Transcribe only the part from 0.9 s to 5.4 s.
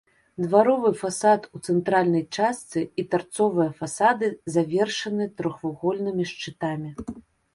фасад у цэнтральнай частцы і тарцовыя фасады завершаны